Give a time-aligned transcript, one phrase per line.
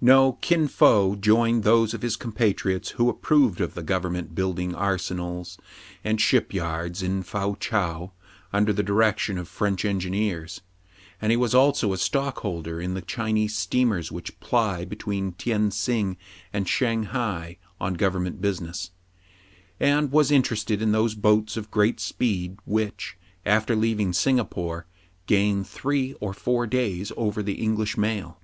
[0.00, 5.58] No: Kin Fo joined those of his compatriots who approved of the government building arsenals
[6.02, 8.10] and ship yards in Fou Chao
[8.52, 10.60] under the direction of French engineers;
[11.22, 16.16] and he was also a stockholder in the Chinese steamers which ply between Tien sing
[16.52, 18.90] and Shang hai on government business,
[19.78, 24.86] and was interested in those boats of great speed, which, after leaving Singapore,
[25.28, 28.40] gain three or four days over the English mail.